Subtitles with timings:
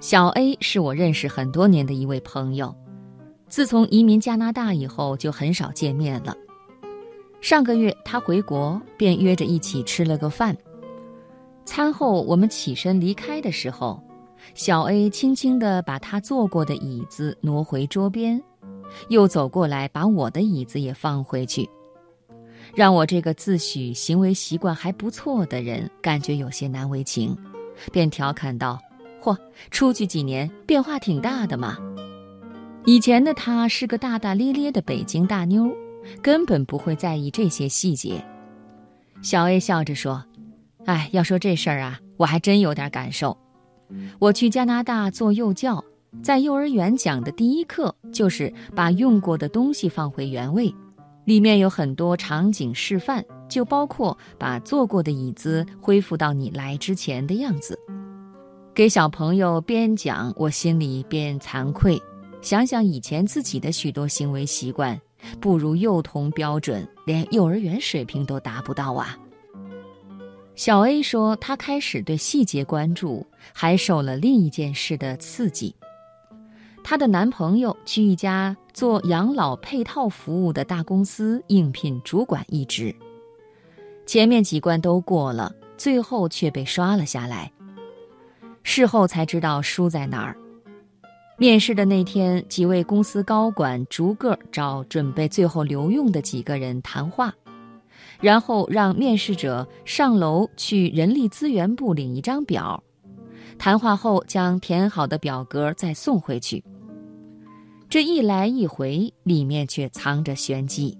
[0.00, 2.72] 小 A 是我认识很多年的一位朋友，
[3.48, 6.36] 自从移民加拿大以后就很少见面了。
[7.40, 10.56] 上个月他回国，便约着一起吃了个饭。
[11.64, 14.00] 餐后我们起身离开的时候，
[14.54, 18.40] 小 A 轻轻地把他坐过的椅子挪回桌边，
[19.08, 21.68] 又走过来把我的椅子也放回去，
[22.72, 27.36] 让我这个自诩行为习惯还不错的人感觉有些难为情，
[27.90, 28.78] 便调侃道。
[29.22, 29.36] 嚯，
[29.70, 31.76] 出去几年变化挺大的嘛！
[32.84, 35.70] 以前的她是个大大咧咧的北京大妞，
[36.22, 38.24] 根本不会在意这些细节。
[39.20, 40.24] 小 A 笑着说
[40.86, 43.36] ：“哎，要说这事儿啊，我还真有点感受。
[44.18, 45.84] 我去加拿大做幼教，
[46.22, 50.72] 在幼儿园讲的第一课就是把用过的东西放回原位，
[51.24, 57.78] 里面有很多场景示范，就包括把坐过的椅子恢复到你来之前的样子。”
[58.78, 62.00] 给小朋友边讲，我心里边惭愧，
[62.40, 64.96] 想想以前自己的许多行为习惯，
[65.40, 69.18] 不如幼童标准，连幼儿园水平都达不到啊。
[70.54, 75.74] 小 A 说，她开始对细节关注，还受了另一件事的刺激。
[76.84, 82.94] 她的男朋友去一家做养老配套服务的大公司应聘主管一职，
[84.06, 87.50] 前面几关都过了，最后却被刷了下来。
[88.70, 90.36] 事后才知道输在哪儿。
[91.38, 97.32] 面试的那天，几位公司高管逐个找准备最后留用的几个人谈话，
[98.20, 102.82] 然后让面试者上楼去人力资源部领一张表，
[103.56, 106.62] 谈话后将填好的表格再送回去。
[107.88, 110.94] 这一来一回，里面却藏着玄机。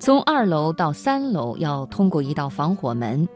[0.00, 3.28] 从二楼到三楼要通过一道防火门，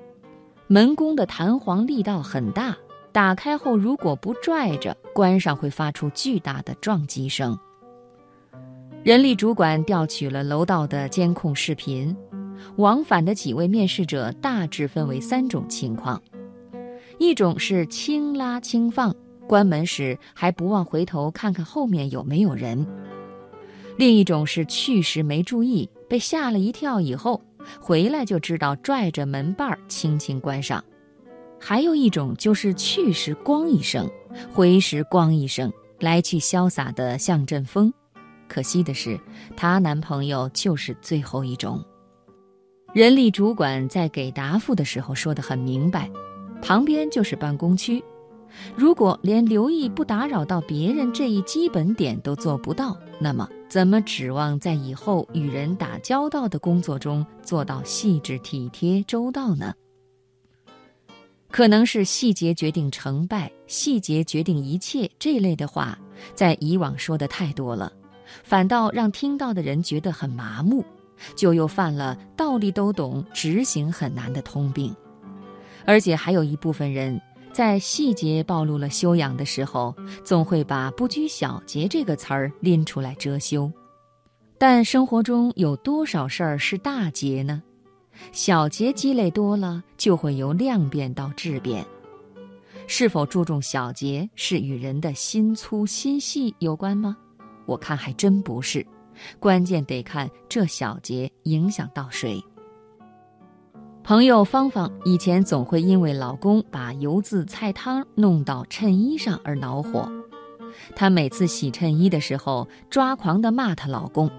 [0.66, 2.76] 门工的弹簧力道很大。
[3.14, 7.56] 打开后，如果不拽着关上，会发出巨大的撞击声。
[9.04, 12.16] 人力主管调取了楼道的监控视频，
[12.74, 16.20] 往返的几位面试者大致分为三种情况：
[17.18, 19.14] 一种是轻拉轻放，
[19.46, 22.84] 关门时还不忘回头看看后面有没有人；
[23.96, 27.40] 另一种是去时没注意，被吓了一跳，以后
[27.78, 30.84] 回来就知道拽着门把儿轻轻关上。
[31.58, 34.10] 还有一种就是去时光一声，
[34.52, 37.92] 回时光一声，来去潇洒的像阵风。
[38.46, 39.18] 可惜的是，
[39.56, 41.82] 她男朋友就是最后一种。
[42.92, 46.08] 人力主管在给答复的时候说得很明白，
[46.62, 48.04] 旁边就是办公区，
[48.76, 59.74] 如果连留意不打扰到别人这一基本点都做不到，那么怎么指望在以后与人打交道的工作中做到细致体贴周到呢？
[61.54, 65.96] 可能是细节决定成败，细节决定一切这类的话，
[66.34, 67.92] 在以往说的太多了，
[68.42, 70.84] 反倒让听到的人觉得很麻木，
[71.36, 74.92] 就又犯了道理都懂，执行很难的通病。
[75.84, 77.20] 而且还有一部分人
[77.52, 79.94] 在细节暴露了修养的时候，
[80.24, 83.70] 总会把“不拘小节”这个词儿拎出来遮羞。
[84.58, 87.62] 但生活中有多少事儿是大节呢？
[88.32, 91.84] 小节积累多了，就会由量变到质变。
[92.86, 97.16] 是否注重小节，是与人的心粗心细有关吗？
[97.66, 98.86] 我看还真不是，
[99.40, 102.42] 关键得看这小节影响到谁。
[104.02, 110.06] 朋友芳芳以前总会因为老公把油渍菜汤弄到衬衣上而恼火，
[110.94, 114.30] 她每次洗衬衣的时候，抓狂地骂她老公。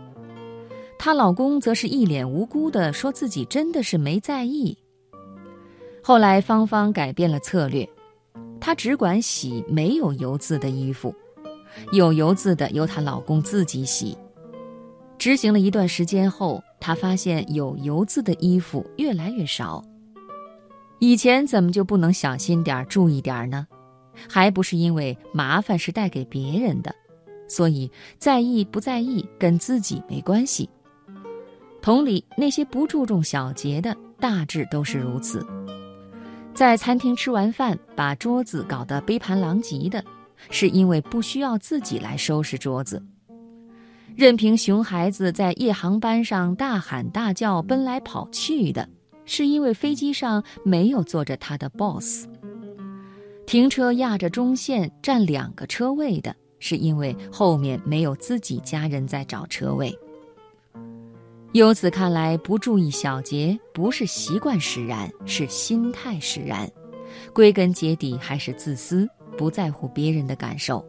[1.06, 4.76] 她老公则是一脸无辜的说自己真的是没在意。
[6.02, 7.88] 后来芳芳改变了策略，
[8.60, 11.14] 她只管洗没有油渍的衣服，
[11.92, 14.18] 有油渍的由她老公自己洗。
[15.20, 19.84] 执行了一段时间后，她发现有油渍的衣服越来越少。
[20.98, 23.68] 以前怎么就不能小心点儿注意点儿呢？
[24.28, 26.96] 还不是因为麻烦是带给别人的，
[27.48, 30.68] 所以在意不在意跟自己没关系。
[31.86, 35.46] 同理，那些不注重小节的，大致都是如此。
[36.52, 40.04] 在餐厅吃完饭，把桌子搞得杯盘狼藉的，
[40.50, 42.98] 是因为不需要自己来收拾桌子；
[44.16, 48.90] 任凭熊孩子在夜航班上大喊大叫、奔来跑去的，
[49.26, 52.26] 是因为飞机上没有坐着他的 boss；
[53.46, 59.96] 停车压着中线占两个车位的，是因为后面没有自己家人在找车位。
[61.56, 66.69] 由此看来，不注意小节不是习惯使然，是心态使然。
[67.34, 69.07] 归根结底还是自私。
[69.38, 70.86] 不在乎别人的感受。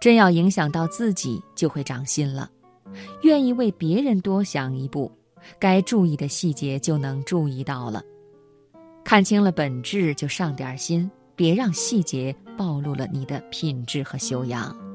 [0.00, 2.50] 真要影响到自己，就会长心了，
[3.22, 5.10] 愿意为别人多想一步，
[5.58, 8.02] 该注意的细节就能注意到了。
[9.02, 14.87] 看清了本质，就上点心，别让细节暴露了你的品质和修养。